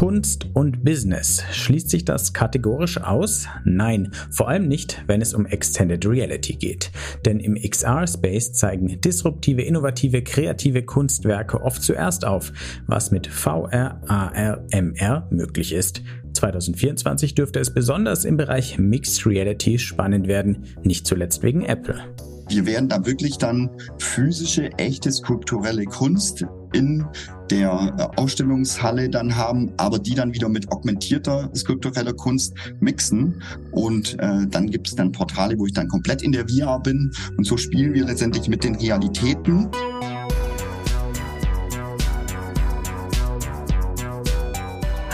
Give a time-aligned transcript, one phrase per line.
[0.00, 1.44] Kunst und Business.
[1.52, 3.48] Schließt sich das kategorisch aus?
[3.66, 6.90] Nein, vor allem nicht, wenn es um Extended Reality geht.
[7.26, 12.50] Denn im XR-Space zeigen disruptive, innovative, kreative Kunstwerke oft zuerst auf,
[12.86, 16.00] was mit VR, AR, MR möglich ist.
[16.32, 22.02] 2024 dürfte es besonders im Bereich Mixed Reality spannend werden, nicht zuletzt wegen Apple.
[22.50, 27.06] Wir werden da wirklich dann physische, echte skulpturelle Kunst in
[27.48, 33.40] der äh, Ausstellungshalle dann haben, aber die dann wieder mit augmentierter skulptureller Kunst mixen.
[33.70, 37.12] Und äh, dann gibt es dann Portale, wo ich dann komplett in der VR bin.
[37.36, 39.68] Und so spielen wir letztendlich mit den Realitäten.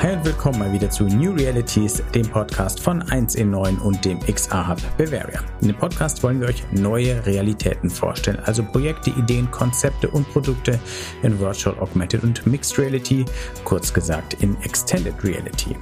[0.03, 4.05] Hi und willkommen mal wieder zu New Realities, dem Podcast von 1 in 9 und
[4.05, 5.41] dem XR Hub Bavaria.
[5.63, 10.79] In dem Podcast wollen wir euch neue Realitäten vorstellen, also Projekte, Ideen, Konzepte und Produkte
[11.23, 13.25] in Virtual, Augmented und Mixed Reality,
[13.65, 15.75] kurz gesagt in Extended Reality.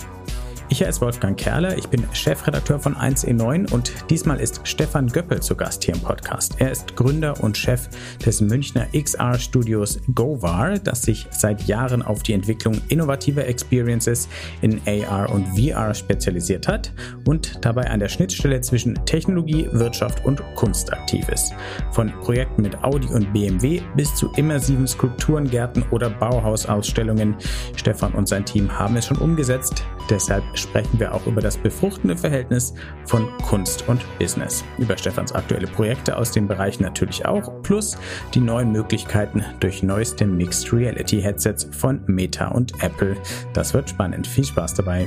[0.75, 5.55] Ich heiße Wolfgang Kerler, ich bin Chefredakteur von 1E9 und diesmal ist Stefan Göppel zu
[5.55, 6.57] Gast hier im Podcast.
[6.59, 7.89] Er ist Gründer und Chef
[8.27, 14.29] des Münchner XR-Studios GoVar, das sich seit Jahren auf die Entwicklung innovativer Experiences
[14.63, 16.93] in AR und VR spezialisiert hat
[17.25, 21.55] und dabei an der Schnittstelle zwischen Technologie, Wirtschaft und Kunst aktiv ist.
[21.93, 27.37] Von Projekten mit Audi und BMW bis zu immersiven Skulpturengärten oder Bauhausausstellungen.
[27.77, 29.85] Stefan und sein Team haben es schon umgesetzt.
[30.11, 32.75] Deshalb sprechen wir auch über das befruchtende Verhältnis
[33.07, 34.65] von Kunst und Business.
[34.79, 37.97] Über Stefans aktuelle Projekte aus dem Bereich natürlich auch, plus
[38.35, 43.17] die neuen Möglichkeiten durch neueste Mixed Reality Headsets von Meta und Apple.
[43.53, 44.27] Das wird spannend.
[44.27, 45.07] Viel Spaß dabei.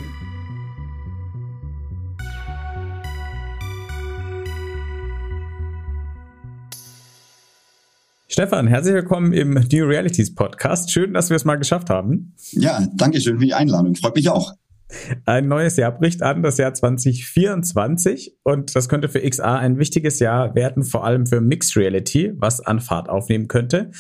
[8.38, 10.92] Stefan, herzlich willkommen im New Realities Podcast.
[10.92, 12.36] Schön, dass wir es mal geschafft haben.
[12.52, 13.96] Ja, danke schön für die Einladung.
[13.96, 14.54] Freut mich auch.
[15.26, 18.38] Ein neues Jahr bricht an, das Jahr 2024.
[18.44, 22.62] Und das könnte für XR ein wichtiges Jahr werden, vor allem für Mixed Reality, was
[22.62, 23.92] an Fahrt aufnehmen könnte.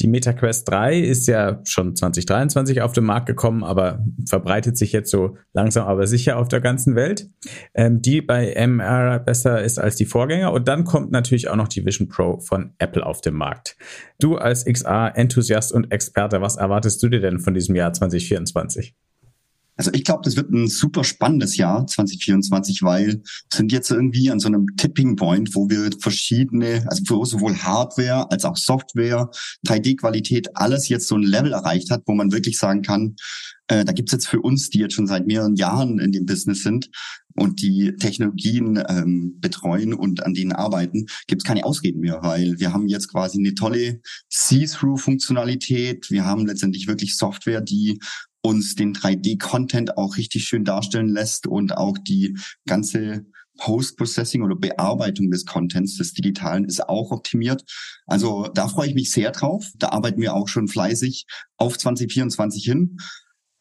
[0.00, 5.10] Die MetaQuest 3 ist ja schon 2023 auf den Markt gekommen, aber verbreitet sich jetzt
[5.10, 7.30] so langsam aber sicher auf der ganzen Welt.
[7.74, 10.52] Ähm, die bei MR besser ist als die Vorgänger.
[10.52, 13.76] Und dann kommt natürlich auch noch die Vision Pro von Apple auf den Markt.
[14.20, 18.94] Du als XR-Enthusiast und Experte, was erwartest du dir denn von diesem Jahr 2024?
[19.76, 23.22] Also ich glaube, das wird ein super spannendes Jahr 2024, weil
[23.52, 28.30] sind jetzt irgendwie an so einem Tipping Point, wo wir verschiedene, also wo sowohl Hardware
[28.30, 29.30] als auch Software,
[29.66, 33.16] 3D-Qualität, alles jetzt so ein Level erreicht hat, wo man wirklich sagen kann,
[33.68, 36.62] äh, da gibt's jetzt für uns, die jetzt schon seit mehreren Jahren in dem Business
[36.62, 36.88] sind
[37.34, 42.72] und die Technologien ähm, betreuen und an denen arbeiten, gibt's keine Ausreden mehr, weil wir
[42.72, 44.00] haben jetzt quasi eine tolle
[44.30, 46.10] See-Through-Funktionalität.
[46.10, 47.98] Wir haben letztendlich wirklich Software, die
[48.46, 52.36] uns den 3D-Content auch richtig schön darstellen lässt und auch die
[52.66, 53.26] ganze
[53.58, 57.64] Post-Processing oder Bearbeitung des Contents, des Digitalen, ist auch optimiert.
[58.06, 59.66] Also da freue ich mich sehr drauf.
[59.76, 62.98] Da arbeiten wir auch schon fleißig auf 2024 hin.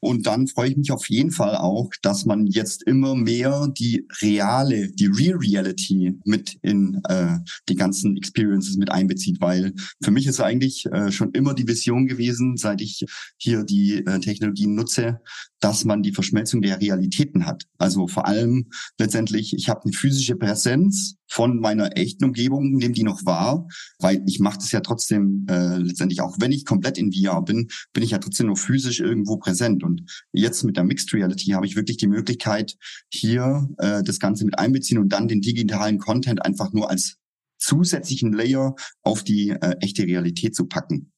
[0.06, 4.06] Und dann freue ich mich auf jeden Fall auch, dass man jetzt immer mehr die
[4.22, 9.74] reale, die Real Reality mit in äh, die ganzen Experiences mit einbezieht, weil
[10.04, 13.04] für mich ist eigentlich äh, schon immer die Vision gewesen, seit ich
[13.38, 15.22] hier die äh, Technologien nutze,
[15.60, 17.64] dass man die Verschmelzung der Realitäten hat.
[17.80, 23.04] Also vor allem letztendlich, ich habe eine physische Präsenz von meiner echten Umgebung, nehme die
[23.04, 23.68] noch wahr,
[24.00, 27.70] weil ich mache das ja trotzdem äh, letztendlich auch, wenn ich komplett in VR bin,
[27.94, 29.84] bin ich ja trotzdem nur physisch irgendwo präsent.
[29.84, 32.76] Und jetzt mit der Mixed Reality habe ich wirklich die Möglichkeit,
[33.10, 37.18] hier äh, das Ganze mit einbeziehen und dann den digitalen Content einfach nur als
[37.58, 41.12] zusätzlichen Layer auf die äh, echte Realität zu packen.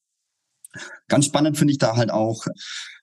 [1.08, 2.46] Ganz spannend finde ich da halt auch,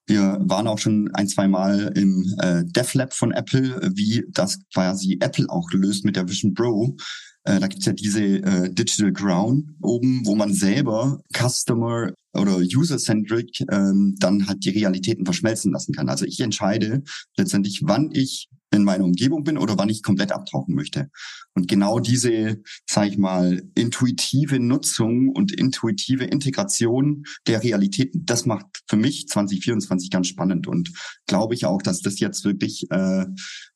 [0.07, 5.19] wir waren auch schon ein, zwei Mal im äh, DevLab von Apple, wie das quasi
[5.21, 6.97] Apple auch löst mit der Vision Pro.
[7.45, 13.65] Äh, da gibt's ja diese äh, Digital Crown oben, wo man selber Customer oder User-centric
[13.71, 16.09] ähm, dann halt die Realitäten verschmelzen lassen kann.
[16.09, 17.03] Also ich entscheide
[17.37, 21.11] letztendlich, wann ich in meiner Umgebung bin oder wann ich komplett abtauchen möchte.
[21.55, 28.67] Und genau diese, sage ich mal, intuitive Nutzung und intuitive Integration der Realitäten, das macht
[28.89, 30.93] für mich 2024 ganz spannend und
[31.27, 33.27] glaube ich auch, dass das jetzt wirklich äh,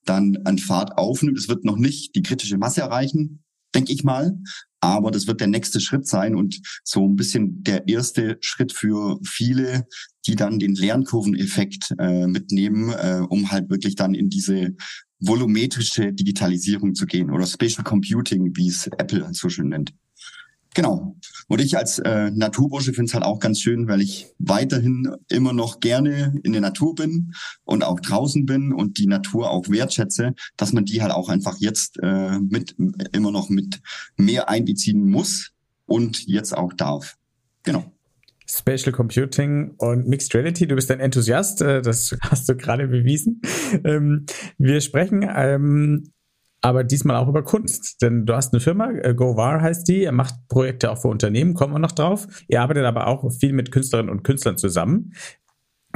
[0.04, 1.38] dann an Fahrt aufnimmt.
[1.38, 3.42] Es wird noch nicht die kritische Masse erreichen,
[3.74, 4.38] denke ich mal.
[4.80, 9.18] Aber das wird der nächste Schritt sein und so ein bisschen der erste Schritt für
[9.24, 9.86] viele,
[10.26, 14.76] die dann den Lernkurveneffekt äh, mitnehmen, äh, um halt wirklich dann in diese
[15.20, 19.92] volumetrische Digitalisierung zu gehen oder Spatial Computing, wie es Apple so schön nennt.
[20.74, 21.16] Genau.
[21.48, 25.52] Und ich als äh, Naturbursche finde es halt auch ganz schön, weil ich weiterhin immer
[25.52, 27.32] noch gerne in der Natur bin
[27.64, 31.56] und auch draußen bin und die Natur auch wertschätze, dass man die halt auch einfach
[31.58, 32.76] jetzt äh, mit
[33.12, 33.80] immer noch mit
[34.16, 35.52] mehr einbeziehen muss
[35.86, 37.16] und jetzt auch darf.
[37.62, 37.92] Genau.
[38.50, 40.66] Spatial Computing und Mixed Reality.
[40.66, 43.42] Du bist ein Enthusiast, äh, das hast du gerade bewiesen.
[43.84, 44.24] Ähm,
[44.56, 46.12] wir sprechen ähm,
[46.60, 48.02] aber diesmal auch über Kunst.
[48.02, 51.54] Denn du hast eine Firma, äh, GoVar heißt die, er macht Projekte auch für Unternehmen,
[51.54, 52.26] kommen wir noch drauf.
[52.48, 55.12] Ihr arbeitet aber auch viel mit Künstlerinnen und Künstlern zusammen.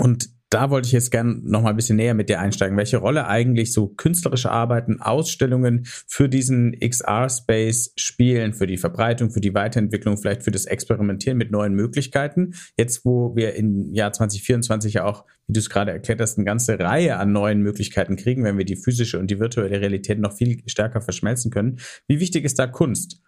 [0.01, 2.77] Und da wollte ich jetzt gerne noch mal ein bisschen näher mit dir einsteigen.
[2.77, 9.41] Welche Rolle eigentlich so künstlerische Arbeiten, Ausstellungen für diesen XR-Space spielen, für die Verbreitung, für
[9.41, 12.53] die Weiterentwicklung, vielleicht für das Experimentieren mit neuen Möglichkeiten.
[12.77, 16.45] Jetzt, wo wir im Jahr 2024 ja auch, wie du es gerade erklärt hast, eine
[16.45, 20.35] ganze Reihe an neuen Möglichkeiten kriegen, wenn wir die physische und die virtuelle Realität noch
[20.35, 21.79] viel stärker verschmelzen können.
[22.09, 23.23] Wie wichtig ist da Kunst?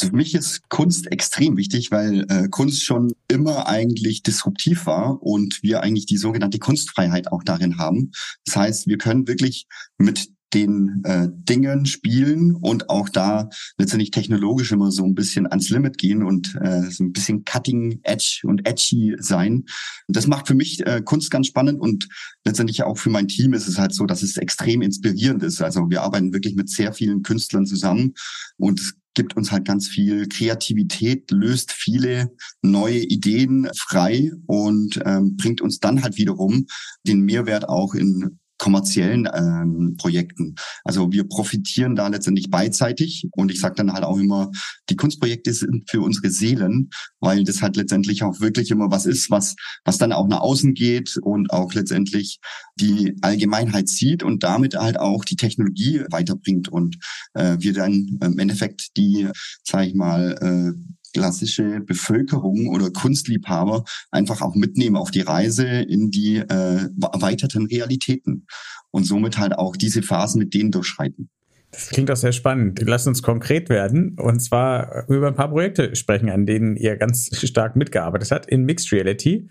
[0.00, 5.22] Also für mich ist Kunst extrem wichtig, weil äh, Kunst schon immer eigentlich disruptiv war
[5.22, 8.12] und wir eigentlich die sogenannte Kunstfreiheit auch darin haben.
[8.46, 9.66] Das heißt, wir können wirklich
[9.98, 15.68] mit den äh, Dingen spielen und auch da letztendlich technologisch immer so ein bisschen ans
[15.68, 19.66] Limit gehen und äh, so ein bisschen cutting edge und edgy sein.
[20.08, 22.08] Das macht für mich äh, Kunst ganz spannend und
[22.46, 25.60] letztendlich auch für mein Team ist es halt so, dass es extrem inspirierend ist.
[25.60, 28.14] Also wir arbeiten wirklich mit sehr vielen Künstlern zusammen
[28.56, 30.28] und es gibt uns halt ganz viel.
[30.28, 36.66] Kreativität, löst viele neue Ideen frei und ähm, bringt uns dann halt wiederum
[37.06, 40.54] den Mehrwert auch in kommerziellen ähm, Projekten.
[40.84, 44.50] Also wir profitieren da letztendlich beidseitig und ich sage dann halt auch immer,
[44.90, 46.90] die Kunstprojekte sind für unsere Seelen,
[47.20, 50.74] weil das halt letztendlich auch wirklich immer was ist, was was dann auch nach außen
[50.74, 52.38] geht und auch letztendlich
[52.76, 56.96] die Allgemeinheit sieht und damit halt auch die Technologie weiterbringt und
[57.32, 59.26] äh, wir dann im Endeffekt die,
[59.64, 66.10] sage ich mal, äh, klassische Bevölkerung oder Kunstliebhaber einfach auch mitnehmen auf die Reise in
[66.10, 68.46] die äh, erweiterten Realitäten
[68.90, 71.30] und somit halt auch diese Phasen mit denen durchschreiten.
[71.72, 72.80] Das klingt auch sehr spannend.
[72.84, 77.30] Lass uns konkret werden und zwar über ein paar Projekte sprechen, an denen ihr ganz
[77.46, 79.48] stark mitgearbeitet habt in Mixed Reality.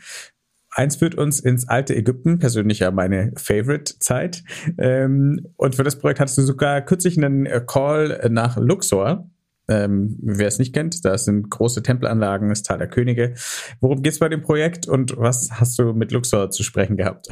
[0.71, 4.43] Eins führt uns ins alte Ägypten, persönlich ja meine Favorite-Zeit.
[4.77, 9.28] Ähm, und für das Projekt hattest du sogar kürzlich einen Call nach Luxor.
[9.69, 13.35] Ähm, wer es nicht kennt, da sind große Tempelanlagen, das Tal der Könige.
[13.79, 17.29] Worum geht es bei dem Projekt und was hast du mit Luxor zu sprechen gehabt?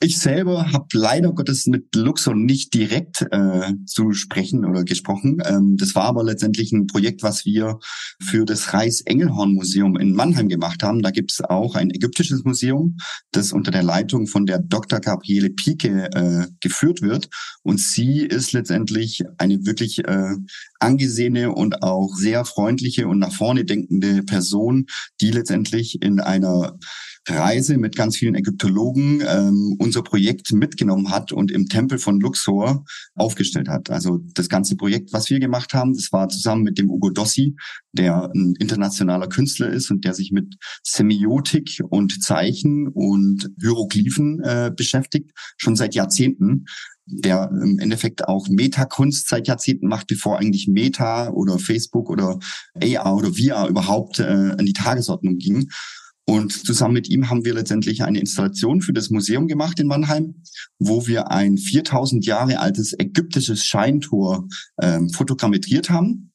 [0.00, 5.38] Ich selber habe leider Gottes mit Luxor nicht direkt äh, zu sprechen oder gesprochen.
[5.46, 7.78] Ähm, das war aber letztendlich ein Projekt, was wir
[8.20, 11.00] für das Reis-Engelhorn-Museum in Mannheim gemacht haben.
[11.00, 12.96] Da gibt es auch ein ägyptisches Museum,
[13.30, 15.00] das unter der Leitung von der Dr.
[15.00, 17.30] Gabriele Pike äh, geführt wird.
[17.62, 20.34] Und sie ist letztendlich eine wirklich äh,
[20.80, 24.86] angesehene und auch sehr freundliche und nach vorne denkende Person,
[25.20, 26.78] die letztendlich in einer
[27.28, 32.84] Reise mit ganz vielen Ägyptologen ähm, unser Projekt mitgenommen hat und im Tempel von Luxor
[33.14, 33.90] aufgestellt hat.
[33.90, 37.56] Also das ganze Projekt, was wir gemacht haben, das war zusammen mit dem Ugo Dossi,
[37.92, 44.70] der ein internationaler Künstler ist und der sich mit Semiotik und Zeichen und Hieroglyphen äh,
[44.74, 46.66] beschäftigt, schon seit Jahrzehnten
[47.06, 52.38] der im Endeffekt auch Metakunst seit Jahrzehnten macht, bevor eigentlich Meta oder Facebook oder
[52.82, 55.68] AR oder VR überhaupt äh, an die Tagesordnung ging.
[56.26, 60.42] Und zusammen mit ihm haben wir letztendlich eine Installation für das Museum gemacht in Mannheim,
[60.78, 64.48] wo wir ein 4000 Jahre altes ägyptisches Scheintor
[64.80, 66.32] ähm, fotogrammetriert haben.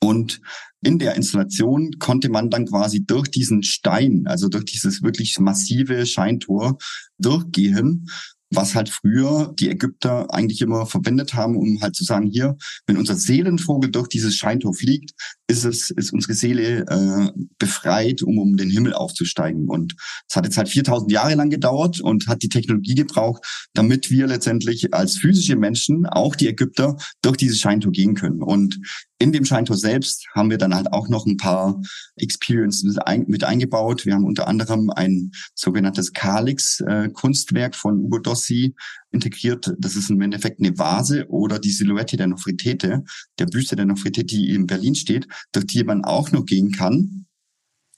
[0.00, 0.40] Und
[0.82, 6.06] in der Installation konnte man dann quasi durch diesen Stein, also durch dieses wirklich massive
[6.06, 6.78] Scheintor
[7.18, 8.08] durchgehen
[8.54, 12.56] was halt früher die Ägypter eigentlich immer verwendet haben, um halt zu sagen, hier,
[12.86, 15.12] wenn unser Seelenvogel durch dieses Scheintor fliegt,
[15.48, 19.68] ist es, ist unsere Seele äh, befreit, um um den Himmel aufzusteigen.
[19.68, 19.94] Und
[20.28, 23.44] es hat jetzt halt 4000 Jahre lang gedauert und hat die Technologie gebraucht,
[23.74, 28.42] damit wir letztendlich als physische Menschen, auch die Ägypter, durch dieses Scheintor gehen können.
[28.42, 28.78] Und
[29.22, 31.80] in dem Scheintor selbst haben wir dann halt auch noch ein paar
[32.16, 32.98] Experiences
[33.28, 34.04] mit eingebaut.
[34.04, 38.74] Wir haben unter anderem ein sogenanntes Kalix-Kunstwerk von Ugo Dossi
[39.12, 39.72] integriert.
[39.78, 43.04] Das ist im Endeffekt eine Vase oder die Silhouette der Nofretete,
[43.38, 47.26] der Büste der Nofretete, die in Berlin steht, durch die man auch noch gehen kann.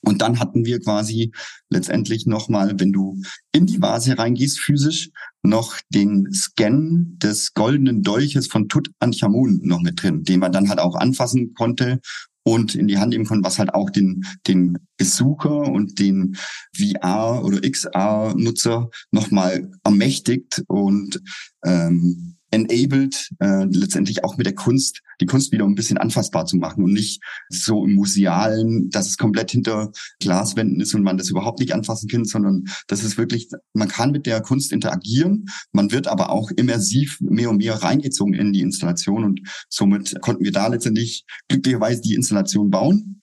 [0.03, 1.33] Und dann hatten wir quasi
[1.71, 5.09] letztendlich nochmal, wenn du in die Vase reingehst physisch,
[5.45, 10.81] noch den Scan des goldenen Dolches von Tutanchamun noch mit drin, den man dann halt
[10.81, 12.01] auch anfassen konnte
[12.45, 16.37] und in die Hand nehmen konnte, was halt auch den, den Besucher und den
[16.77, 21.21] VR- oder XR-Nutzer nochmal ermächtigt und
[21.65, 26.57] ähm, enabled, äh, letztendlich auch mit der Kunst, die Kunst wieder ein bisschen anfassbar zu
[26.57, 31.31] machen und nicht so im Musealen, dass es komplett hinter Glaswänden ist und man das
[31.31, 35.91] überhaupt nicht anfassen kann, sondern das ist wirklich, man kann mit der Kunst interagieren, man
[35.91, 40.53] wird aber auch immersiv mehr und mehr reingezogen in die Installation und somit konnten wir
[40.53, 43.23] da letztendlich glücklicherweise die Installation bauen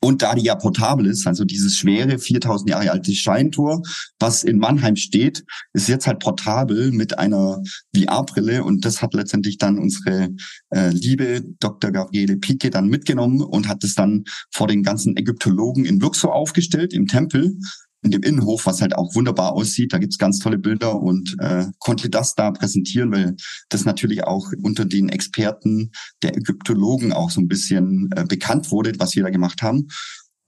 [0.00, 3.82] und da die ja portabel ist, also dieses schwere 4000 Jahre alte Scheintor,
[4.18, 7.62] was in Mannheim steht, ist jetzt halt portabel mit einer
[7.96, 10.30] VR-Brille und das hat letztendlich dann unsere
[10.70, 11.90] äh, liebe Dr.
[11.90, 16.92] Gabriele Pike dann mitgenommen und hat es dann vor den ganzen Ägyptologen in Luxor aufgestellt
[16.92, 17.56] im Tempel
[18.06, 19.92] in dem Innenhof, was halt auch wunderbar aussieht.
[19.92, 23.36] Da gibt's ganz tolle Bilder und äh, konnte das da präsentieren, weil
[23.68, 25.90] das natürlich auch unter den Experten
[26.22, 29.88] der Ägyptologen auch so ein bisschen äh, bekannt wurde, was wir da gemacht haben.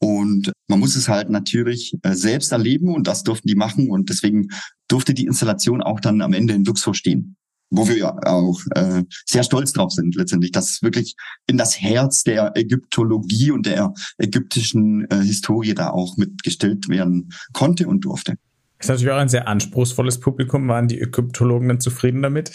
[0.00, 4.08] Und man muss es halt natürlich äh, selbst erleben und das durften die machen und
[4.08, 4.48] deswegen
[4.86, 7.37] durfte die Installation auch dann am Ende in Luxor stehen
[7.70, 11.14] wo wir ja auch äh, sehr stolz drauf sind letztendlich, dass wirklich
[11.46, 17.86] in das Herz der Ägyptologie und der ägyptischen äh, Historie da auch mitgestellt werden konnte
[17.86, 18.36] und durfte.
[18.78, 20.68] Das ist natürlich auch ein sehr anspruchsvolles Publikum.
[20.68, 22.52] Waren die Ägyptologen dann zufrieden damit?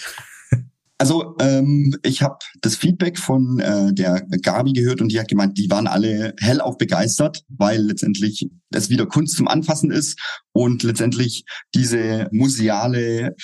[1.00, 5.58] Also ähm, ich habe das Feedback von äh, der Gabi gehört und die hat gemeint,
[5.58, 10.18] die waren alle hellauf begeistert, weil letztendlich es wieder Kunst zum Anfassen ist
[10.54, 11.44] und letztendlich
[11.76, 13.36] diese museale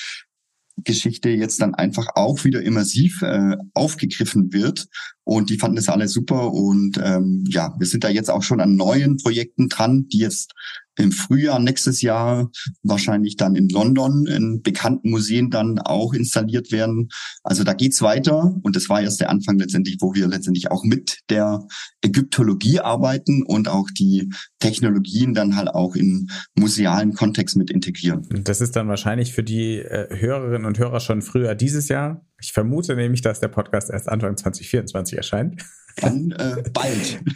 [0.83, 4.87] Geschichte jetzt dann einfach auch wieder immersiv äh, aufgegriffen wird.
[5.29, 6.51] Und die fanden das alle super.
[6.51, 10.55] Und ähm, ja, wir sind da jetzt auch schon an neuen Projekten dran, die jetzt
[10.97, 12.49] im Frühjahr nächstes Jahr
[12.81, 17.09] wahrscheinlich dann in London in bekannten Museen dann auch installiert werden.
[17.43, 20.83] Also da geht's weiter und das war erst der Anfang letztendlich, wo wir letztendlich auch
[20.83, 21.59] mit der
[22.01, 28.27] Ägyptologie arbeiten und auch die Technologien dann halt auch in musealen Kontext mit integrieren.
[28.43, 32.25] Das ist dann wahrscheinlich für die äh, Hörerinnen und Hörer schon früher dieses Jahr.
[32.41, 35.63] Ich vermute nämlich, dass der Podcast erst Anfang 2024 erscheint.
[35.97, 37.19] Dann äh, bald.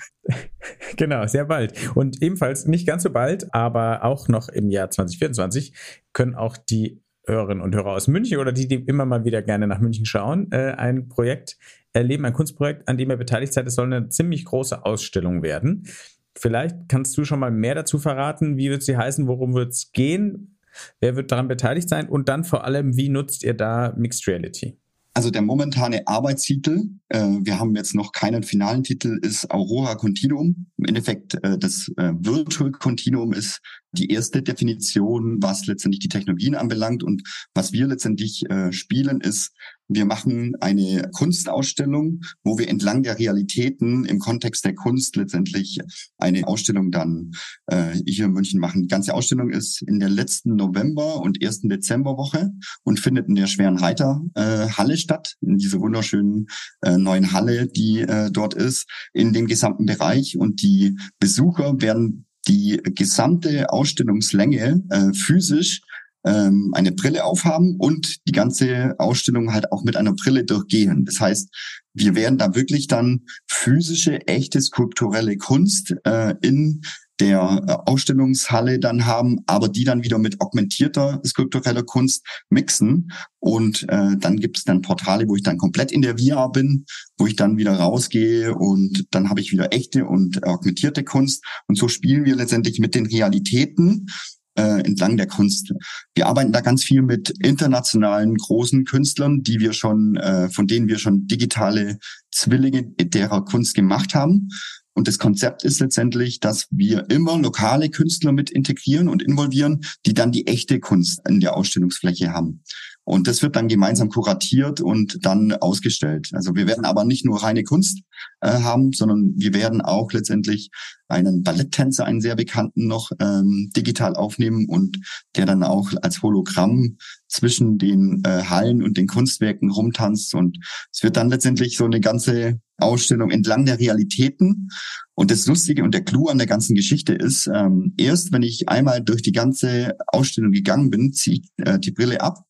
[0.95, 1.95] Genau, sehr bald.
[1.95, 5.73] Und ebenfalls nicht ganz so bald, aber auch noch im Jahr 2024
[6.13, 9.67] können auch die Hörerinnen und Hörer aus München oder die, die immer mal wieder gerne
[9.67, 11.57] nach München schauen, äh, ein Projekt
[11.93, 13.67] erleben, ein Kunstprojekt, an dem ihr beteiligt seid.
[13.67, 15.87] Es soll eine ziemlich große Ausstellung werden.
[16.35, 18.57] Vielleicht kannst du schon mal mehr dazu verraten.
[18.57, 19.27] Wie wird sie heißen?
[19.27, 20.57] Worum wird es gehen?
[20.99, 22.09] Wer wird daran beteiligt sein?
[22.09, 24.77] Und dann vor allem, wie nutzt ihr da Mixed Reality?
[25.15, 30.65] Also der momentane Arbeitstitel, äh, wir haben jetzt noch keinen finalen Titel, ist Aurora Continuum.
[30.77, 36.55] Im Endeffekt äh, das äh, Virtual Continuum ist die erste Definition, was letztendlich die Technologien
[36.55, 37.03] anbelangt.
[37.03, 37.21] Und
[37.53, 39.51] was wir letztendlich äh, spielen, ist,
[39.87, 45.79] wir machen eine Kunstausstellung, wo wir entlang der Realitäten im Kontext der Kunst letztendlich
[46.17, 47.31] eine Ausstellung dann
[47.67, 48.83] äh, hier in München machen.
[48.83, 52.51] Die ganze Ausstellung ist in der letzten November- und ersten Dezemberwoche
[52.83, 56.47] und findet in der Schweren Reiter äh, Halle statt, in dieser wunderschönen
[56.81, 60.37] äh, neuen Halle, die äh, dort ist, in dem gesamten Bereich.
[60.37, 65.81] Und die Besucher werden die gesamte Ausstellungslänge äh, physisch
[66.25, 71.05] ähm, eine Brille aufhaben und die ganze Ausstellung halt auch mit einer Brille durchgehen.
[71.05, 71.49] Das heißt,
[71.93, 76.81] wir werden da wirklich dann physische, echte skulpturelle Kunst äh, in
[77.19, 83.11] der äh, Ausstellungshalle dann haben, aber die dann wieder mit augmentierter skulptureller Kunst mixen.
[83.39, 86.85] Und äh, dann gibt es dann Portale, wo ich dann komplett in der VR bin,
[87.17, 91.43] wo ich dann wieder rausgehe und dann habe ich wieder echte und augmentierte Kunst.
[91.67, 94.07] Und so spielen wir letztendlich mit den Realitäten
[94.55, 95.73] äh, entlang der Kunst.
[96.15, 100.87] Wir arbeiten da ganz viel mit internationalen großen Künstlern, die wir schon, äh, von denen
[100.87, 101.97] wir schon digitale
[102.31, 104.49] Zwillinge derer Kunst gemacht haben.
[104.93, 110.13] Und das Konzept ist letztendlich, dass wir immer lokale Künstler mit integrieren und involvieren, die
[110.13, 112.61] dann die echte Kunst in der Ausstellungsfläche haben.
[113.05, 116.29] Und das wird dann gemeinsam kuratiert und dann ausgestellt.
[116.31, 118.01] Also wir werden aber nicht nur reine Kunst
[118.39, 120.69] äh, haben, sondern wir werden auch letztendlich
[121.09, 124.99] einen Balletttänzer, einen sehr bekannten noch ähm, digital aufnehmen und
[125.35, 126.97] der dann auch als Hologramm
[127.33, 130.35] zwischen den äh, Hallen und den Kunstwerken rumtanzt.
[130.35, 130.59] Und
[130.91, 134.69] es wird dann letztendlich so eine ganze Ausstellung entlang der Realitäten.
[135.15, 138.69] Und das Lustige und der Clou an der ganzen Geschichte ist, ähm, erst wenn ich
[138.69, 142.43] einmal durch die ganze Ausstellung gegangen bin, ziehe ich äh, die Brille ab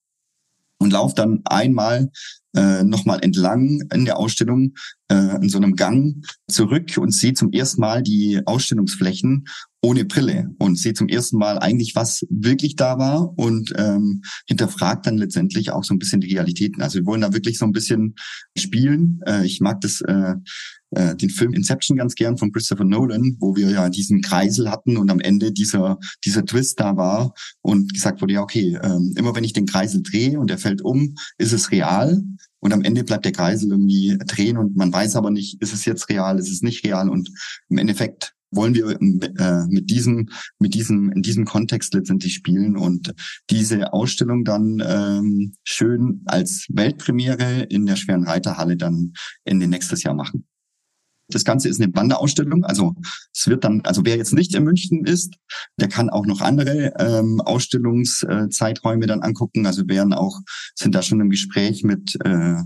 [0.80, 2.12] und laufe dann einmal
[2.56, 4.74] äh, nochmal entlang in der Ausstellung
[5.10, 9.46] äh, in so einem Gang zurück und sehe zum ersten Mal die Ausstellungsflächen
[9.82, 15.06] ohne Brille und sehe zum ersten Mal eigentlich, was wirklich da war und ähm, hinterfragt
[15.06, 16.82] dann letztendlich auch so ein bisschen die Realitäten.
[16.82, 18.16] Also wir wollen da wirklich so ein bisschen
[18.58, 19.20] spielen.
[19.26, 20.36] Äh, ich mag das äh,
[20.92, 24.98] äh, den Film Inception ganz gern von Christopher Nolan, wo wir ja diesen Kreisel hatten
[24.98, 29.36] und am Ende dieser dieser Twist da war und gesagt wurde, ja okay, ähm, immer
[29.36, 32.24] wenn ich den Kreisel drehe und er fällt um, ist es real
[32.64, 35.84] und am Ende bleibt der Kreisel irgendwie drehen und man weiß aber nicht, ist es
[35.84, 37.30] jetzt real, ist es nicht real und
[37.68, 40.30] im Endeffekt wollen wir äh, mit diesem,
[40.60, 43.14] mit diesem, in diesem Kontext letztendlich spielen und
[43.50, 50.14] diese Ausstellung dann ähm, schön als Weltpremiere in der Schweren Reiterhalle dann Ende nächstes Jahr
[50.14, 50.46] machen.
[51.30, 52.64] Das Ganze ist eine Wanderausstellung.
[52.64, 52.94] Also
[53.34, 55.36] es wird dann, also wer jetzt nicht in München ist,
[55.80, 59.66] der kann auch noch andere ähm, Ausstellungszeiträume dann angucken.
[59.66, 60.40] Also werden auch,
[60.76, 62.58] sind da schon im Gespräch mit äh,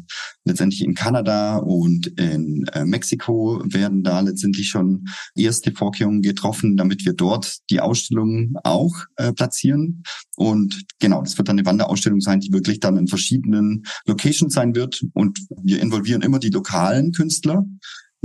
[0.44, 7.06] letztendlich in Kanada und in äh, Mexiko werden da letztendlich schon erste Vorkehrungen getroffen, damit
[7.06, 10.04] wir dort die Ausstellung auch äh, platzieren.
[10.36, 14.76] Und genau, das wird dann eine Wanderausstellung sein, die wirklich dann in verschiedenen Locations sein
[14.76, 15.04] wird.
[15.14, 17.66] Und wir involvieren immer die lokalen Künstler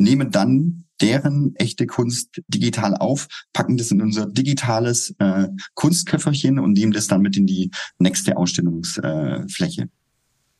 [0.02, 6.72] nehmen dann deren echte Kunst digital auf, packen das in unser digitales äh, Kunstköfferchen und
[6.72, 9.82] nehmen das dann mit in die nächste Ausstellungsfläche.
[9.82, 9.88] Äh,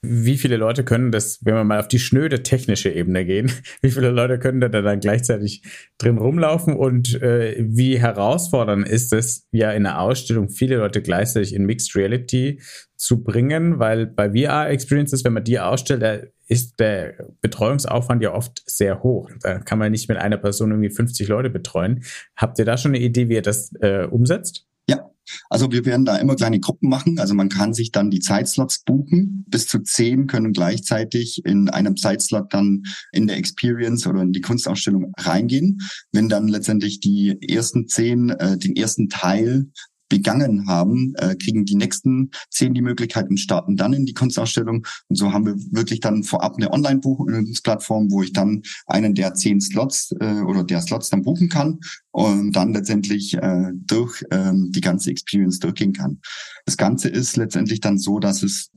[0.05, 3.91] wie viele Leute können das, wenn wir mal auf die schnöde technische Ebene gehen, wie
[3.91, 5.63] viele Leute können da dann gleichzeitig
[5.99, 11.55] drin rumlaufen und äh, wie herausfordernd ist es ja in einer Ausstellung viele Leute gleichzeitig
[11.55, 12.61] in Mixed Reality
[12.97, 16.19] zu bringen, weil bei VR-Experiences, wenn man die ausstellt, da
[16.49, 19.31] ist der Betreuungsaufwand ja oft sehr hoch.
[19.41, 22.05] Da kann man nicht mit einer Person irgendwie 50 Leute betreuen.
[22.37, 24.67] Habt ihr da schon eine Idee, wie ihr das äh, umsetzt?
[24.89, 25.11] Ja,
[25.51, 27.19] also wir werden da immer kleine Gruppen machen.
[27.19, 29.45] Also man kann sich dann die Zeitslots buchen.
[29.49, 34.41] Bis zu zehn können gleichzeitig in einem Zeitslot dann in der Experience oder in die
[34.41, 35.79] Kunstausstellung reingehen.
[36.13, 39.71] Wenn dann letztendlich die ersten zehn äh, den ersten Teil
[40.13, 44.87] begangen haben, äh, kriegen die nächsten zehn die Möglichkeit und starten dann in die Kunstausstellung.
[45.09, 49.59] Und so haben wir wirklich dann vorab eine Online-Buchungsplattform, wo ich dann einen der zehn
[49.63, 54.83] Slots äh, oder der Slots dann buchen kann und dann letztendlich äh, durch ähm, die
[54.83, 56.21] ganze Experience durchgehen kann.
[56.67, 58.71] Das Ganze ist letztendlich dann so, dass es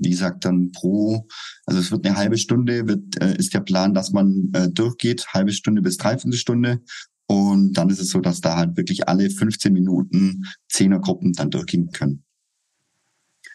[0.00, 1.26] wie gesagt, dann pro,
[1.66, 5.26] also es wird eine halbe Stunde, wird, äh, ist der Plan, dass man äh, durchgeht,
[5.34, 6.80] halbe Stunde bis dreiviertel Stunde
[7.28, 11.90] und dann ist es so, dass da halt wirklich alle 15 Minuten Zehnergruppen dann durchgehen
[11.92, 12.24] können.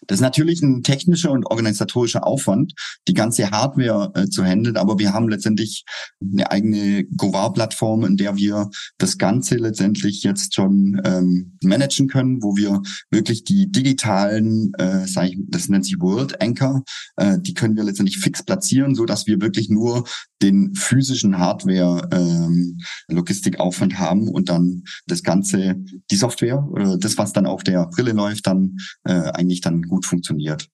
[0.08, 2.74] Das ist natürlich ein technischer und organisatorischer Aufwand,
[3.08, 5.86] die ganze Hardware äh, zu handeln, aber wir haben letztendlich
[6.22, 12.56] eine eigene Govar-Plattform, in der wir das Ganze letztendlich jetzt schon ähm, managen können, wo
[12.56, 16.84] wir wirklich die digitalen, äh, sag ich, das nennt sich World Anchor,
[17.18, 20.06] äh, die können wir letztendlich fix platzieren, so dass wir wirklich nur
[20.44, 25.78] den physischen Hardware-Logistikaufwand ähm, haben und dann das Ganze,
[26.12, 30.06] die Software oder das, was dann auf der Brille läuft, dann äh, eigentlich dann gut
[30.06, 30.68] funktioniert.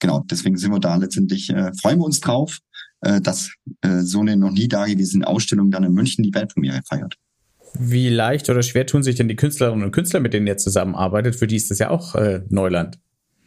[0.00, 2.58] Genau, deswegen sind wir da letztendlich, äh, freuen wir uns drauf,
[3.00, 7.16] äh, dass äh, so eine noch nie dagewesene Ausstellung dann in München die Weltpremiere feiert.
[7.78, 11.36] Wie leicht oder schwer tun sich denn die Künstlerinnen und Künstler, mit denen ihr zusammenarbeitet?
[11.36, 12.98] Für die ist das ja auch äh, Neuland.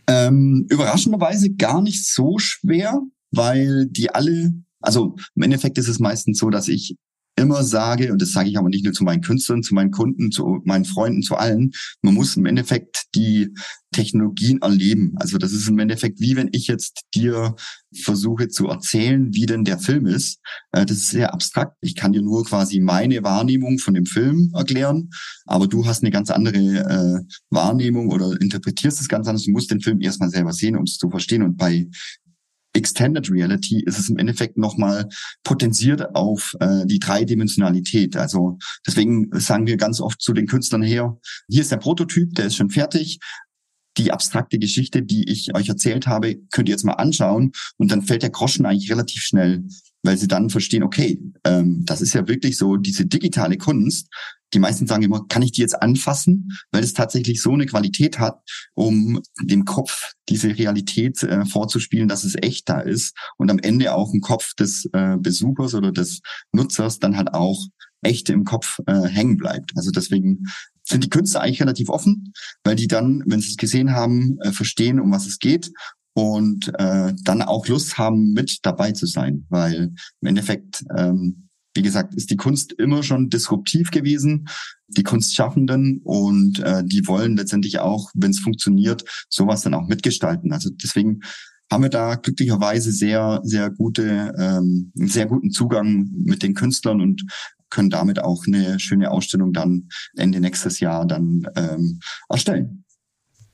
[0.07, 6.39] Ähm, überraschenderweise gar nicht so schwer, weil die alle also im Endeffekt ist es meistens
[6.39, 6.95] so, dass ich
[7.37, 10.31] immer sage, und das sage ich aber nicht nur zu meinen Künstlern, zu meinen Kunden,
[10.31, 11.71] zu meinen Freunden, zu allen,
[12.01, 13.53] man muss im Endeffekt die
[13.91, 15.13] Technologien erleben.
[15.17, 17.55] Also das ist im Endeffekt wie wenn ich jetzt dir
[17.95, 20.39] versuche zu erzählen, wie denn der Film ist.
[20.71, 21.77] Äh, das ist sehr abstrakt.
[21.81, 25.09] Ich kann dir nur quasi meine Wahrnehmung von dem Film erklären,
[25.45, 27.19] aber du hast eine ganz andere äh,
[27.49, 29.43] Wahrnehmung oder interpretierst es ganz anders.
[29.43, 31.43] Du musst den Film erstmal selber sehen, um es zu verstehen.
[31.43, 31.87] Und bei
[32.77, 35.09] Extended Reality ist es im Endeffekt nochmal
[35.43, 38.15] potenziert auf äh, die Dreidimensionalität.
[38.15, 41.17] Also deswegen sagen wir ganz oft zu den Künstlern her,
[41.49, 43.19] hier ist der Prototyp, der ist schon fertig.
[43.97, 48.03] Die abstrakte Geschichte, die ich euch erzählt habe, könnt ihr jetzt mal anschauen und dann
[48.03, 49.63] fällt der Groschen eigentlich relativ schnell,
[50.03, 54.07] weil sie dann verstehen, okay, ähm, das ist ja wirklich so diese digitale Kunst,
[54.53, 58.19] die meisten sagen immer, kann ich die jetzt anfassen, weil es tatsächlich so eine Qualität
[58.19, 58.39] hat,
[58.73, 63.93] um dem Kopf diese Realität äh, vorzuspielen, dass es echt da ist und am Ende
[63.93, 67.67] auch im Kopf des äh, Besuchers oder des Nutzers dann halt auch
[68.01, 69.71] echt im Kopf äh, hängen bleibt.
[69.75, 70.45] Also deswegen
[70.83, 72.31] sind die Künstler eigentlich relativ offen,
[72.63, 75.71] weil die dann, wenn sie es gesehen haben, äh, verstehen, um was es geht
[76.13, 81.46] und äh, dann auch Lust haben, mit dabei zu sein, weil im Endeffekt ähm,
[81.77, 84.47] wie gesagt, ist die Kunst immer schon disruptiv gewesen,
[84.87, 90.51] die Kunstschaffenden und äh, die wollen letztendlich auch, wenn es funktioniert, sowas dann auch mitgestalten.
[90.51, 91.21] Also deswegen
[91.71, 97.23] haben wir da glücklicherweise sehr, sehr gute, ähm, sehr guten Zugang mit den Künstlern und
[97.69, 102.85] können damit auch eine schöne Ausstellung dann Ende nächstes Jahr dann ähm, erstellen.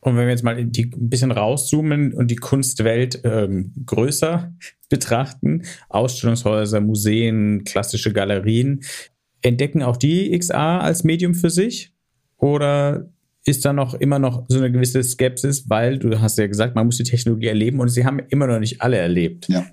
[0.04, 4.54] Und wenn wir jetzt mal die, ein bisschen rauszoomen und die Kunstwelt ähm, größer
[4.90, 8.82] betrachten, Ausstellungshäuser, Museen, klassische Galerien,
[9.42, 11.94] entdecken auch die XA als Medium für sich?
[12.38, 13.10] Oder
[13.46, 16.86] ist da noch immer noch so eine gewisse Skepsis, weil du hast ja gesagt, man
[16.86, 19.48] muss die Technologie erleben und sie haben immer noch nicht alle erlebt.
[19.50, 19.66] Ja.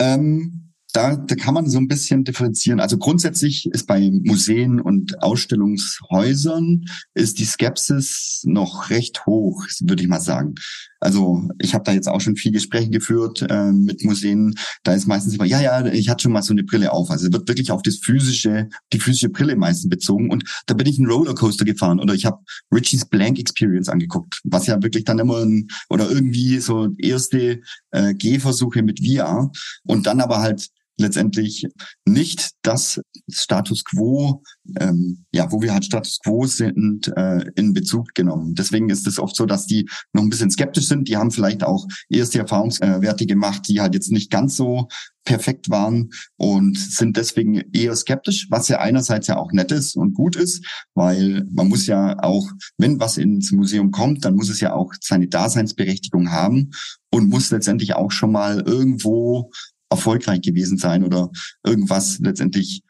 [0.00, 0.63] Ähm,
[0.94, 2.78] da, da kann man so ein bisschen differenzieren.
[2.78, 10.08] Also grundsätzlich ist bei Museen und Ausstellungshäusern ist die Skepsis noch recht hoch, würde ich
[10.08, 10.54] mal sagen.
[11.00, 14.54] Also ich habe da jetzt auch schon viel Gespräche geführt äh, mit Museen.
[14.84, 17.10] Da ist meistens immer, ja, ja, ich hatte schon mal so eine Brille auf.
[17.10, 20.30] Also wird wirklich auf das physische, die physische Brille meistens bezogen.
[20.30, 22.38] Und da bin ich einen Rollercoaster gefahren oder ich habe
[22.72, 28.14] Richie's Blank Experience angeguckt, was ja wirklich dann immer ein, oder irgendwie so erste äh,
[28.14, 29.50] Gehversuche mit VR
[29.82, 31.66] und dann aber halt letztendlich
[32.06, 34.42] nicht das Status quo,
[34.78, 38.54] ähm, ja, wo wir halt Status quo sind, äh, in Bezug genommen.
[38.54, 41.08] Deswegen ist es oft so, dass die noch ein bisschen skeptisch sind.
[41.08, 44.88] Die haben vielleicht auch erste Erfahrungswerte gemacht, die halt jetzt nicht ganz so
[45.24, 50.14] perfekt waren und sind deswegen eher skeptisch, was ja einerseits ja auch nett ist und
[50.14, 52.46] gut ist, weil man muss ja auch,
[52.78, 56.70] wenn was ins Museum kommt, dann muss es ja auch seine Daseinsberechtigung haben
[57.10, 59.50] und muss letztendlich auch schon mal irgendwo
[59.90, 61.30] erfolgreich gewesen sein oder
[61.64, 62.82] irgendwas letztendlich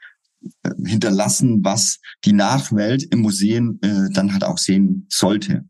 [0.63, 5.65] äh, hinterlassen, was die Nachwelt im Museum äh, dann halt auch sehen sollte.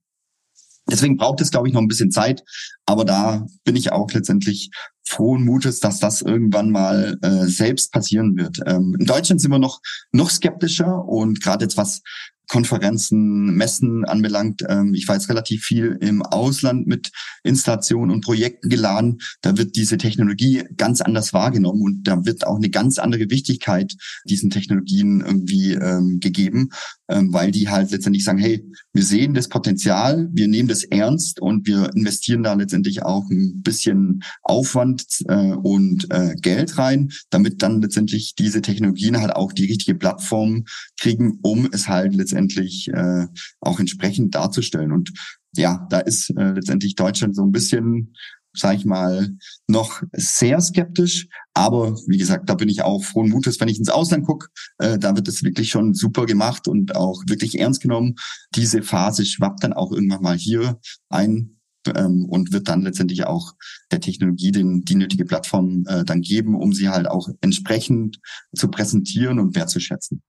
[0.91, 2.43] Deswegen braucht es, glaube ich, noch ein bisschen Zeit.
[2.85, 4.71] Aber da bin ich auch letztendlich
[5.07, 8.59] frohen Mutes, dass das irgendwann mal äh, selbst passieren wird.
[8.67, 9.81] Ähm, in Deutschland sind wir noch
[10.13, 12.03] noch skeptischer und gerade jetzt was
[12.49, 14.63] Konferenzen, Messen anbelangt.
[14.69, 17.11] Ähm, ich war jetzt relativ viel im Ausland mit
[17.43, 19.21] Installationen und Projekten geladen.
[19.41, 23.95] Da wird diese Technologie ganz anders wahrgenommen und da wird auch eine ganz andere Wichtigkeit
[24.25, 26.71] diesen Technologien irgendwie ähm, gegeben,
[27.09, 31.41] ähm, weil die halt letztendlich sagen, hey, wir sehen das Potenzial, wir nehmen das ernst
[31.41, 37.63] und wir investieren da letztendlich auch ein bisschen Aufwand äh, und äh, Geld rein, damit
[37.63, 40.65] dann letztendlich diese Technologien halt auch die richtige Plattform
[40.99, 43.27] kriegen, um es halt letztendlich letztendlich äh,
[43.61, 44.93] auch entsprechend darzustellen.
[44.93, 45.13] Und
[45.57, 48.15] ja, da ist äh, letztendlich Deutschland so ein bisschen
[48.57, 51.27] sage ich mal, noch sehr skeptisch.
[51.55, 54.47] Aber wie gesagt, da bin ich auch frohen Mutes, wenn ich ins Ausland gucke.
[54.79, 58.15] Äh, da wird es wirklich schon super gemacht und auch wirklich ernst genommen.
[58.55, 61.59] Diese Phase schwappt dann auch irgendwann mal hier ein
[61.97, 63.55] ähm, und wird dann letztendlich auch
[63.91, 68.21] der Technologie den, die nötige Plattform äh, dann geben, um sie halt auch entsprechend
[68.55, 70.23] zu präsentieren und wertzuschätzen.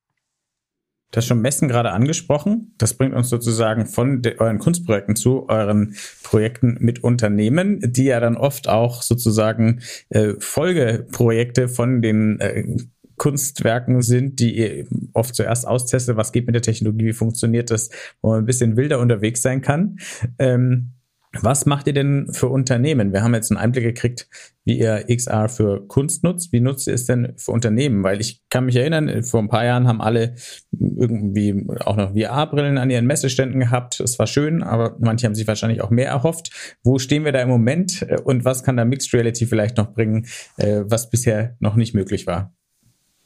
[1.12, 2.74] Du hast schon Messen gerade angesprochen.
[2.78, 8.36] Das bringt uns sozusagen von euren Kunstprojekten zu euren Projekten mit Unternehmen, die ja dann
[8.36, 12.66] oft auch sozusagen äh, Folgeprojekte von den äh,
[13.18, 17.90] Kunstwerken sind, die ihr oft zuerst austestet, was geht mit der Technologie, wie funktioniert das,
[18.22, 20.00] wo man ein bisschen wilder unterwegs sein kann.
[20.38, 20.95] Ähm,
[21.42, 23.14] was macht ihr denn für Unternehmen?
[23.14, 24.28] Wir haben jetzt einen Einblick gekriegt,
[24.64, 26.52] wie ihr XR für Kunst nutzt.
[26.52, 28.04] Wie nutzt ihr es denn für Unternehmen?
[28.04, 30.36] Weil ich kann mich erinnern, vor ein paar Jahren haben alle
[30.72, 34.00] irgendwie auch noch VR-Brillen an ihren Messeständen gehabt.
[34.00, 36.78] Das war schön, aber manche haben sich wahrscheinlich auch mehr erhofft.
[36.84, 40.26] Wo stehen wir da im Moment und was kann da Mixed Reality vielleicht noch bringen,
[40.58, 42.54] äh, was bisher noch nicht möglich war?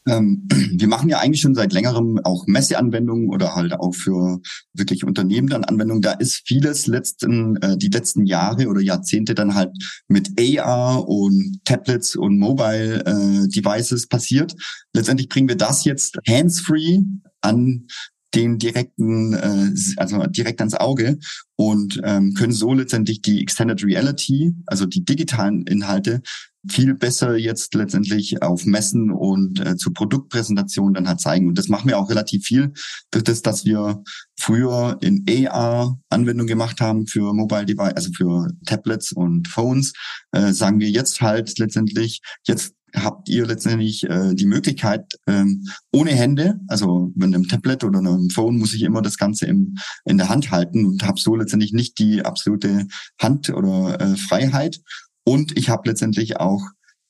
[0.07, 4.39] Ähm, wir machen ja eigentlich schon seit längerem auch Messeanwendungen oder halt auch für
[4.73, 6.01] wirklich Unternehmen dann Anwendungen.
[6.01, 9.71] Da ist vieles letzten, äh, die letzten Jahre oder Jahrzehnte dann halt
[10.07, 14.55] mit AR und Tablets und Mobile äh, Devices passiert.
[14.93, 16.99] Letztendlich bringen wir das jetzt hands-free
[17.41, 17.87] an
[18.35, 21.17] den direkten, äh, also direkt ans Auge
[21.55, 26.21] und ähm, können so letztendlich die Extended Reality, also die digitalen Inhalte,
[26.67, 31.47] viel besser jetzt letztendlich auf Messen und äh, zu Produktpräsentationen dann halt zeigen.
[31.47, 32.73] Und das machen wir auch relativ viel
[33.11, 34.03] durch das, dass wir
[34.37, 39.93] früher in AR Anwendungen gemacht haben für Mobile Device, also für Tablets und Phones,
[40.31, 46.11] äh, sagen wir jetzt halt letztendlich, jetzt habt ihr letztendlich äh, die Möglichkeit, ähm, ohne
[46.11, 50.17] Hände, also mit einem Tablet oder einem Phone muss ich immer das Ganze im, in
[50.17, 52.87] der Hand halten und habe so letztendlich nicht die absolute
[53.19, 54.81] Hand- oder äh, Freiheit.
[55.29, 56.63] Und ich habe letztendlich auch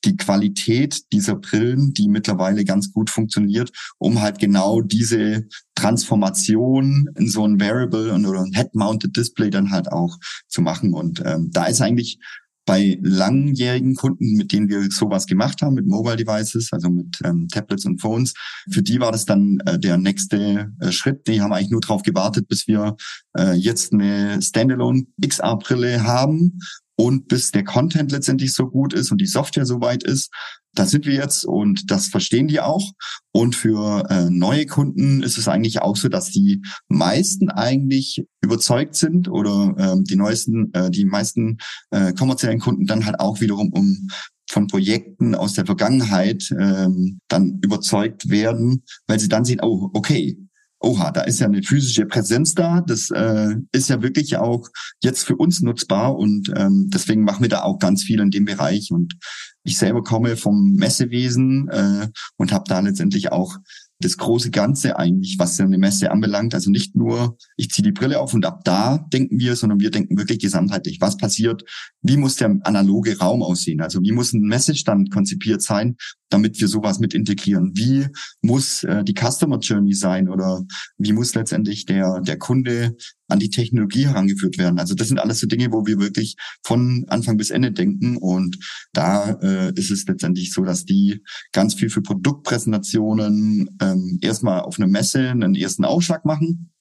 [0.03, 7.29] die Qualität dieser Brillen, die mittlerweile ganz gut funktioniert, um halt genau diese Transformation in
[7.29, 10.17] so ein Variable oder ein Head-Mounted Display dann halt auch
[10.49, 10.93] zu machen.
[10.93, 12.19] Und ähm, da ist eigentlich
[12.65, 17.47] bei langjährigen Kunden, mit denen wir sowas gemacht haben, mit Mobile Devices, also mit ähm,
[17.47, 18.33] Tablets und Phones,
[18.69, 21.25] für die war das dann äh, der nächste äh, Schritt.
[21.27, 22.97] Die haben eigentlich nur darauf gewartet, bis wir
[23.37, 26.59] äh, jetzt eine Standalone XR-Brille haben
[26.99, 30.33] und bis der Content letztendlich so gut ist und die Software so weit ist,
[30.73, 32.91] da sind wir jetzt und das verstehen die auch.
[33.31, 38.95] Und für äh, neue Kunden ist es eigentlich auch so, dass die meisten eigentlich überzeugt
[38.95, 41.59] sind oder ähm, die neuesten, äh, die meisten
[41.91, 44.09] äh, kommerziellen Kunden dann halt auch wiederum um
[44.51, 50.37] von Projekten aus der Vergangenheit ähm, dann überzeugt werden, weil sie dann sehen, oh, okay,
[50.79, 52.81] oha, da ist ja eine physische Präsenz da.
[52.81, 54.67] Das äh, ist ja wirklich auch
[55.01, 58.45] jetzt für uns nutzbar und ähm, deswegen machen wir da auch ganz viel in dem
[58.45, 58.91] Bereich.
[58.91, 59.15] Und
[59.63, 63.57] ich selber komme vom Messewesen äh, und habe da letztendlich auch
[64.01, 66.53] das große Ganze eigentlich, was eine Messe anbelangt.
[66.53, 69.91] Also nicht nur, ich ziehe die Brille auf und ab da denken wir, sondern wir
[69.91, 71.01] denken wirklich gesamtheitlich.
[71.01, 71.63] Was passiert?
[72.01, 73.81] Wie muss der analoge Raum aussehen?
[73.81, 75.97] Also wie muss ein Messestand konzipiert sein,
[76.29, 77.71] damit wir sowas mit integrieren?
[77.75, 78.07] Wie
[78.41, 80.63] muss äh, die Customer Journey sein oder
[80.97, 82.95] wie muss letztendlich der, der Kunde
[83.29, 84.79] an die Technologie herangeführt werden?
[84.79, 88.57] Also das sind alles so Dinge, wo wir wirklich von Anfang bis Ende denken und
[88.93, 94.79] da äh, ist es letztendlich so, dass die ganz viel für Produktpräsentationen ähm, erstmal auf
[94.79, 96.71] einer Messe einen ersten Aufschlag machen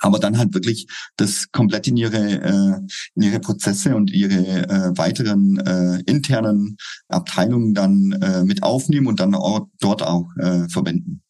[0.00, 2.80] aber dann halt wirklich das komplett in ihre äh,
[3.14, 6.76] in ihre Prozesse und ihre äh, weiteren äh, internen
[7.08, 11.22] Abteilungen dann äh, mit aufnehmen und dann auch, dort auch äh, verwenden.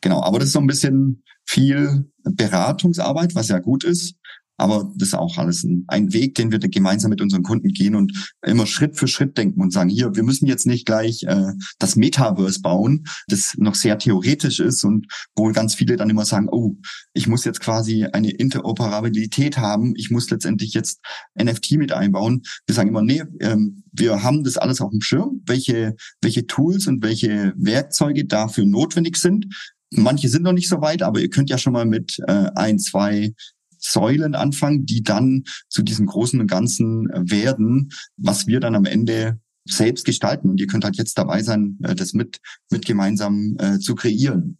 [0.00, 1.22] Genau, aber das ist so ein bisschen
[1.54, 4.16] viel Beratungsarbeit, was ja gut ist.
[4.56, 7.96] Aber das ist auch alles ein, ein, Weg, den wir gemeinsam mit unseren Kunden gehen
[7.96, 8.12] und
[8.46, 11.96] immer Schritt für Schritt denken und sagen, hier, wir müssen jetzt nicht gleich äh, das
[11.96, 16.76] Metaverse bauen, das noch sehr theoretisch ist und wo ganz viele dann immer sagen, oh,
[17.14, 21.00] ich muss jetzt quasi eine Interoperabilität haben, ich muss letztendlich jetzt
[21.36, 22.42] NFT mit einbauen.
[22.66, 26.86] Wir sagen immer, nee, ähm, wir haben das alles auf dem Schirm, welche, welche Tools
[26.86, 29.46] und welche Werkzeuge dafür notwendig sind.
[29.96, 32.78] Manche sind noch nicht so weit, aber ihr könnt ja schon mal mit äh, ein,
[32.78, 33.32] zwei
[33.78, 38.86] Säulen anfangen, die dann zu diesem großen und Ganzen äh, werden, was wir dann am
[38.86, 40.50] Ende selbst gestalten.
[40.50, 42.38] Und ihr könnt halt jetzt dabei sein, äh, das mit,
[42.70, 44.58] mit gemeinsam äh, zu kreieren.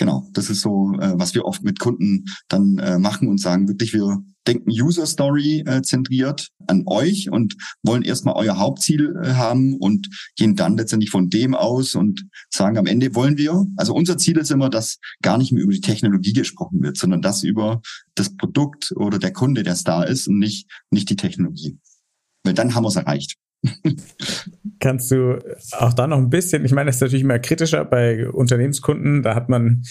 [0.00, 3.68] Genau, das ist so, äh, was wir oft mit Kunden dann äh, machen und sagen,
[3.68, 9.34] wirklich, wir denken User Story äh, zentriert an euch und wollen erstmal euer Hauptziel äh,
[9.34, 13.92] haben und gehen dann letztendlich von dem aus und sagen, am Ende wollen wir, also
[13.92, 17.42] unser Ziel ist immer, dass gar nicht mehr über die Technologie gesprochen wird, sondern dass
[17.42, 17.82] über
[18.14, 21.78] das Produkt oder der Kunde, der Star ist und nicht, nicht die Technologie.
[22.42, 23.36] Weil dann haben wir es erreicht.
[24.80, 25.38] Kannst du
[25.72, 29.34] auch da noch ein bisschen, ich meine, das ist natürlich immer kritischer bei Unternehmenskunden, da
[29.34, 29.82] hat man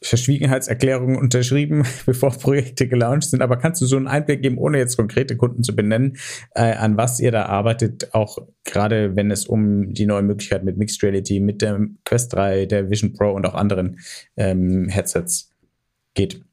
[0.00, 4.96] Verschwiegenheitserklärungen unterschrieben, bevor Projekte gelauncht sind, aber kannst du so einen Einblick geben, ohne jetzt
[4.96, 6.16] konkrete Kunden zu benennen,
[6.54, 10.76] äh, an was ihr da arbeitet, auch gerade wenn es um die neue Möglichkeit mit
[10.76, 13.98] Mixed Reality, mit der Quest 3, der Vision Pro und auch anderen
[14.36, 15.50] ähm, Headsets
[16.14, 16.47] geht?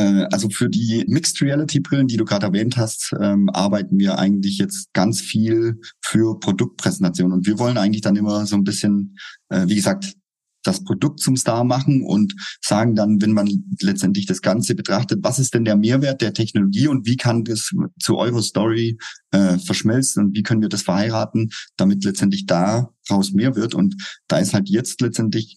[0.00, 4.18] Äh, also für die Mixed Reality Brillen, die du gerade erwähnt hast, ähm, arbeiten wir
[4.18, 9.18] eigentlich jetzt ganz viel für Produktpräsentation und wir wollen eigentlich dann immer so ein bisschen,
[9.50, 10.14] äh, wie gesagt,
[10.62, 13.48] das Produkt zum Star machen und sagen dann, wenn man
[13.80, 17.70] letztendlich das Ganze betrachtet, was ist denn der Mehrwert der Technologie und wie kann das
[17.98, 18.98] zu eurer Story
[19.30, 23.74] äh, verschmelzen und wie können wir das verheiraten, damit letztendlich daraus mehr wird.
[23.74, 23.96] Und
[24.28, 25.56] da ist halt jetzt letztendlich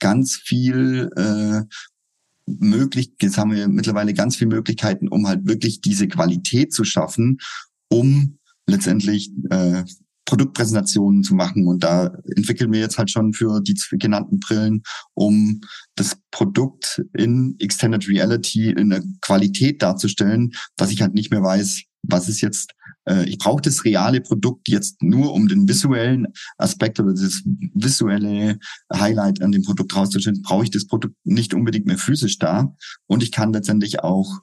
[0.00, 1.62] ganz viel äh,
[2.58, 7.38] möglich, jetzt haben wir mittlerweile ganz viele Möglichkeiten, um halt wirklich diese Qualität zu schaffen,
[7.88, 9.84] um letztendlich äh,
[10.30, 11.66] Produktpräsentationen zu machen.
[11.66, 14.82] Und da entwickeln wir jetzt halt schon für die genannten Brillen,
[15.14, 15.60] um
[15.96, 21.82] das Produkt in Extended Reality in der Qualität darzustellen, dass ich halt nicht mehr weiß,
[22.02, 22.72] was ist jetzt,
[23.04, 27.42] äh, ich brauche das reale Produkt jetzt nur, um den visuellen Aspekt oder das
[27.74, 28.58] visuelle
[28.92, 32.74] Highlight an dem Produkt rauszustellen, brauche ich das Produkt nicht unbedingt mehr physisch da.
[33.06, 34.40] Und ich kann letztendlich auch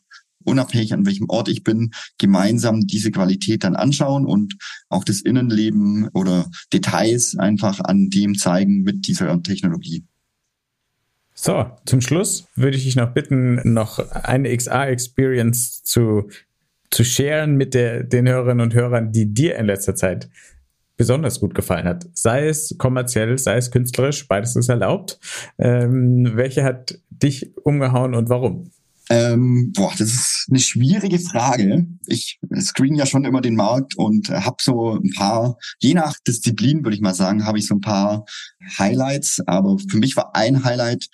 [0.47, 4.55] unabhängig an welchem Ort ich bin, gemeinsam diese Qualität dann anschauen und
[4.89, 10.05] auch das Innenleben oder Details einfach an dem zeigen mit dieser Technologie.
[11.33, 16.29] So, zum Schluss würde ich dich noch bitten, noch eine XR-Experience zu,
[16.89, 20.29] zu sharen mit der, den Hörerinnen und Hörern, die dir in letzter Zeit
[20.97, 22.07] besonders gut gefallen hat.
[22.13, 25.19] Sei es kommerziell, sei es künstlerisch, beides ist erlaubt.
[25.59, 28.71] Ähm, welche hat dich umgehauen und warum?
[29.09, 31.87] Ähm, boah, das ist eine schwierige Frage.
[32.07, 36.83] Ich screen ja schon immer den Markt und habe so ein paar, je nach Disziplin
[36.83, 38.25] würde ich mal sagen, habe ich so ein paar
[38.77, 39.41] Highlights.
[39.47, 41.07] Aber für mich war ein Highlight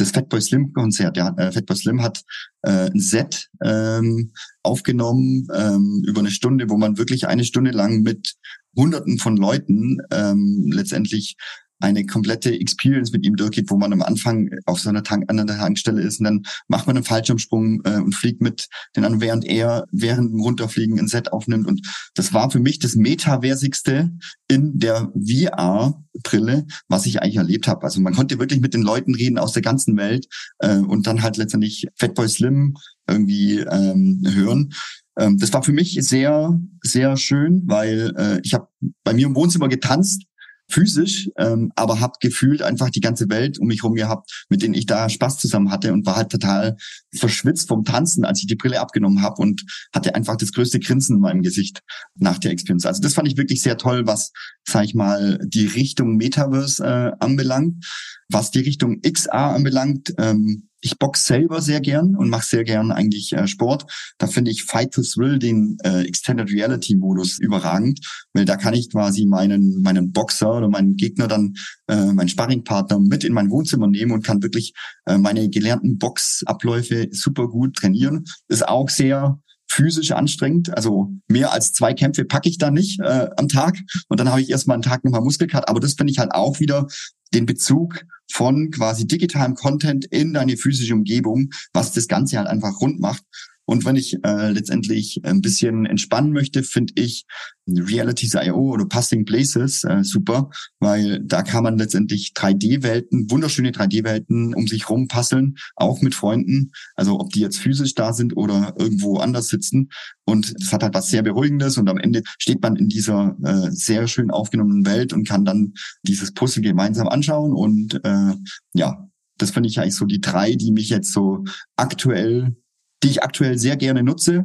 [0.00, 1.16] das Fatboy Slim Konzert.
[1.16, 2.22] Der, äh, Fatboy Slim hat
[2.62, 4.32] äh, ein Set ähm,
[4.62, 8.34] aufgenommen ähm, über eine Stunde, wo man wirklich eine Stunde lang mit
[8.76, 11.36] Hunderten von Leuten ähm, letztendlich
[11.80, 15.36] eine komplette Experience mit ihm durchgeht, wo man am Anfang auf so einer Tank, an
[15.36, 19.20] der Tankstelle ist und dann macht man einen Fallschirmsprung äh, und fliegt mit den anderen,
[19.20, 21.66] während er während dem Runterfliegen ein Set aufnimmt.
[21.66, 24.10] Und das war für mich das Metaversigste
[24.48, 27.84] in der VR-Brille, was ich eigentlich erlebt habe.
[27.84, 30.26] Also man konnte wirklich mit den Leuten reden aus der ganzen Welt
[30.58, 32.76] äh, und dann halt letztendlich Fatboy Slim
[33.08, 34.72] irgendwie ähm, hören.
[35.18, 38.68] Ähm, das war für mich sehr, sehr schön, weil äh, ich habe
[39.04, 40.24] bei mir im Wohnzimmer getanzt
[40.70, 44.74] physisch, ähm, aber habe gefühlt einfach die ganze Welt um mich herum gehabt, mit denen
[44.74, 46.76] ich da Spaß zusammen hatte und war halt total
[47.14, 51.16] verschwitzt vom Tanzen, als ich die Brille abgenommen habe und hatte einfach das größte Grinsen
[51.16, 51.80] in meinem Gesicht
[52.16, 52.86] nach der Experience.
[52.86, 54.32] Also das fand ich wirklich sehr toll, was,
[54.66, 57.84] sag ich mal, die Richtung Metaverse äh, anbelangt.
[58.32, 62.90] Was die Richtung XR anbelangt, ähm, ich box selber sehr gern und mache sehr gern
[62.90, 63.86] eigentlich äh, Sport.
[64.18, 68.00] Da finde ich Fight to Thrill, den äh, Extended Reality Modus, überragend,
[68.32, 71.54] weil da kann ich quasi meinen meinen Boxer oder meinen Gegner dann,
[71.88, 74.72] äh, meinen Sparringpartner mit in mein Wohnzimmer nehmen und kann wirklich
[75.06, 78.24] äh, meine gelernten Boxabläufe super gut trainieren.
[78.48, 79.38] Ist auch sehr
[79.70, 80.76] physisch anstrengend.
[80.76, 83.78] Also mehr als zwei Kämpfe packe ich da nicht äh, am Tag.
[84.08, 85.68] Und dann habe ich erstmal einen Tag nochmal Muskelkater.
[85.68, 86.88] Aber das finde ich halt auch wieder
[87.34, 92.80] den Bezug von quasi digitalem Content in deine physische Umgebung, was das Ganze halt einfach
[92.80, 93.24] rund macht.
[93.70, 97.24] Und wenn ich äh, letztendlich ein bisschen entspannen möchte, finde ich
[97.68, 104.66] Realities.io oder Passing Places äh, super, weil da kann man letztendlich 3D-Welten, wunderschöne 3D-Welten um
[104.66, 109.18] sich rum passeln, auch mit Freunden, also ob die jetzt physisch da sind oder irgendwo
[109.18, 109.90] anders sitzen.
[110.24, 113.70] Und das hat halt was sehr Beruhigendes und am Ende steht man in dieser äh,
[113.70, 118.34] sehr schön aufgenommenen Welt und kann dann dieses Puzzle gemeinsam anschauen und äh,
[118.72, 121.44] ja, das finde ich eigentlich so die drei, die mich jetzt so
[121.76, 122.56] aktuell
[123.02, 124.44] die ich aktuell sehr gerne nutze,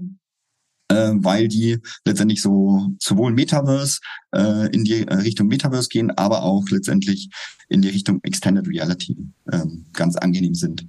[0.89, 3.99] äh, weil die letztendlich so sowohl Metaverse
[4.33, 7.29] äh, in die äh, Richtung Metaverse gehen, aber auch letztendlich
[7.69, 9.17] in die Richtung Extended Reality
[9.51, 9.63] äh,
[9.93, 10.87] ganz angenehm sind.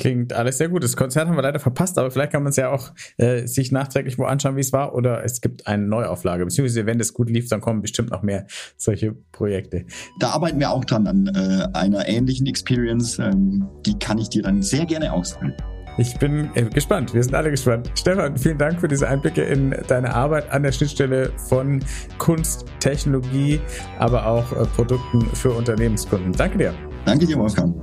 [0.00, 0.84] Klingt alles sehr gut.
[0.84, 3.72] Das Konzert haben wir leider verpasst, aber vielleicht kann man es ja auch äh, sich
[3.72, 6.44] nachträglich wo anschauen, wie es war, oder es gibt eine Neuauflage.
[6.44, 9.86] Beziehungsweise, wenn das gut lief, dann kommen bestimmt noch mehr solche Projekte.
[10.20, 13.18] Da arbeiten wir auch dran an äh, einer ähnlichen Experience.
[13.18, 15.56] Ähm, die kann ich dir dann sehr gerne ausstellen.
[15.98, 17.12] Ich bin äh, gespannt.
[17.12, 17.90] Wir sind alle gespannt.
[17.96, 21.84] Stefan, vielen Dank für diese Einblicke in deine Arbeit an der Schnittstelle von
[22.18, 23.60] Kunst, Technologie,
[23.98, 26.32] aber auch äh, Produkten für Unternehmenskunden.
[26.32, 26.74] Danke dir.
[27.04, 27.74] Danke dir, Wolfgang.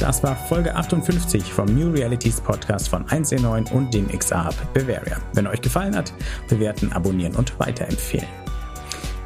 [0.00, 5.18] Das war Folge 58 vom New Realities Podcast von 1E9 und dem XR Hub Bavaria.
[5.32, 6.12] Wenn euch gefallen hat,
[6.48, 8.45] bewerten, abonnieren und weiterempfehlen.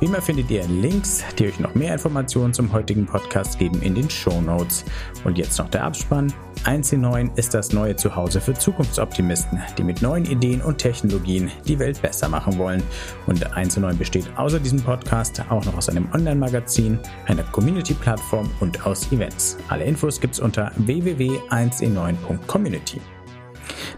[0.01, 3.95] Wie immer findet ihr Links, die euch noch mehr Informationen zum heutigen Podcast geben in
[3.95, 4.87] den Show Notes.
[5.25, 6.33] Und jetzt noch der Abspann.
[6.65, 12.01] 1C9 ist das neue Zuhause für Zukunftsoptimisten, die mit neuen Ideen und Technologien die Welt
[12.01, 12.83] besser machen wollen.
[13.27, 19.13] Und 1C9 besteht außer diesem Podcast auch noch aus einem Online-Magazin, einer Community-Plattform und aus
[19.13, 19.59] Events.
[19.69, 23.03] Alle Infos gibt's unter www.1e9.community.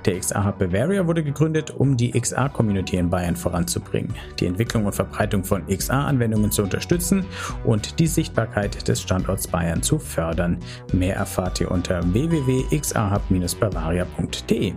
[0.04, 4.94] Der XR Hub Bavaria wurde gegründet, um die XR-Community in Bayern voranzubringen, die Entwicklung und
[4.94, 7.26] Verbreitung von XR-Anwendungen zu unterstützen
[7.64, 10.58] und die Sichtbarkeit des Standorts Bayern zu fördern.
[10.92, 14.72] Mehr erfahrt ihr unter www.xrhub-bavaria.de.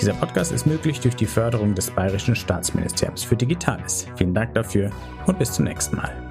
[0.00, 4.06] Dieser Podcast ist möglich durch die Förderung des Bayerischen Staatsministeriums für Digitales.
[4.16, 4.90] Vielen Dank dafür
[5.26, 6.25] und bis zum nächsten Mal.